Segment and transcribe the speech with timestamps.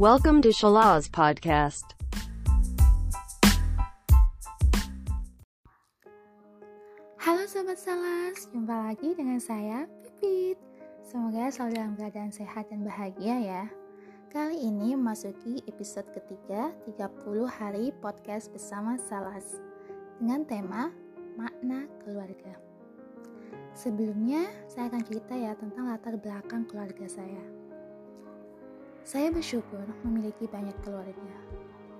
[0.00, 1.92] Welcome to Shalaz Podcast.
[7.20, 10.56] Halo Sobat Salas, jumpa lagi dengan saya, Pipit.
[11.04, 13.64] Semoga selalu dalam keadaan sehat dan bahagia ya.
[14.32, 19.60] Kali ini memasuki episode ketiga 30 hari podcast bersama Salas
[20.16, 20.88] dengan tema
[21.36, 22.56] makna keluarga.
[23.76, 27.59] Sebelumnya, saya akan cerita ya tentang latar belakang keluarga saya.
[29.10, 31.34] Saya bersyukur memiliki banyak keluarga,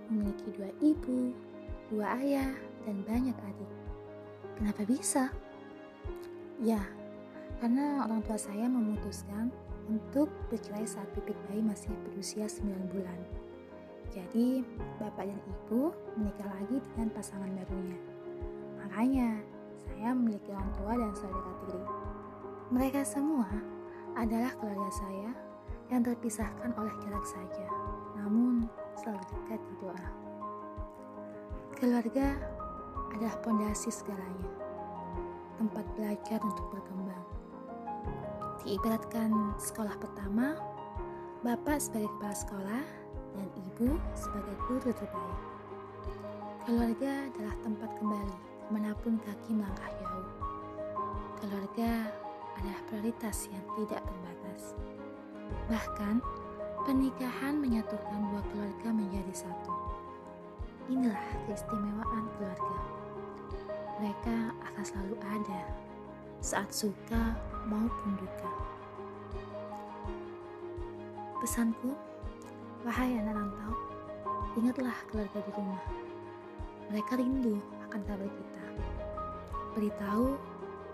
[0.06, 1.34] memiliki dua ibu,
[1.90, 2.54] dua ayah,
[2.86, 3.72] dan banyak adik.
[4.54, 5.26] Kenapa bisa?
[6.62, 6.78] Ya,
[7.58, 9.50] karena orang tua saya memutuskan
[9.90, 13.18] untuk bercerai saat pipit bayi masih berusia 9 bulan.
[14.14, 14.62] Jadi,
[15.02, 17.98] bapak dan ibu menikah lagi dengan pasangan barunya.
[18.86, 19.42] Makanya,
[19.82, 21.86] saya memiliki orang tua dan saudara tiri.
[22.70, 23.50] Mereka semua
[24.14, 25.49] adalah keluarga saya
[25.90, 27.66] yang terpisahkan oleh jarak saja,
[28.14, 30.08] namun selalu dekat di doa.
[31.74, 32.38] Keluarga
[33.10, 34.50] adalah pondasi segalanya,
[35.58, 37.26] tempat belajar untuk berkembang.
[38.62, 40.54] Diibaratkan sekolah pertama,
[41.42, 42.84] bapak sebagai kepala sekolah
[43.34, 45.40] dan ibu sebagai guru terbaik.
[46.68, 50.30] Keluarga adalah tempat kembali ke mana pun kaki melangkah jauh.
[51.40, 52.12] Keluarga
[52.60, 54.76] adalah prioritas yang tidak terbatas.
[55.70, 56.22] Bahkan,
[56.84, 59.72] pernikahan menyatukan dua keluarga menjadi satu.
[60.90, 63.00] Inilah keistimewaan keluarga
[64.00, 65.60] mereka akan selalu ada
[66.40, 67.36] saat suka
[67.68, 68.50] maupun duka.
[71.44, 71.92] Pesanku,
[72.80, 73.76] wahai anak rantau,
[74.56, 75.84] ingatlah keluarga di rumah.
[76.88, 77.60] Mereka rindu
[77.92, 78.64] akan kabar kita.
[79.76, 80.40] Beritahu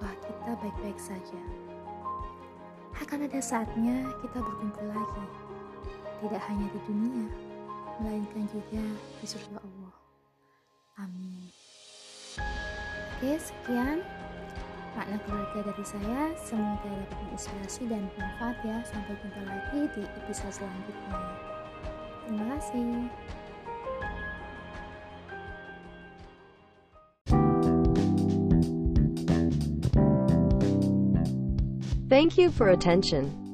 [0.02, 1.42] bahwa kita baik-baik saja.
[3.00, 5.24] Akan ada saatnya kita berkumpul lagi,
[6.24, 7.26] tidak hanya di dunia,
[8.00, 8.84] melainkan juga
[9.20, 9.94] di surga Allah.
[11.04, 11.52] Amin.
[13.16, 14.00] Oke, sekian
[14.96, 16.32] makna keluarga dari saya.
[16.40, 18.76] Semoga dapat menginspirasi dan bermanfaat ya.
[18.88, 21.20] Sampai jumpa lagi di episode selanjutnya.
[22.24, 23.08] Terima kasih.
[32.08, 33.45] Thank you for attention.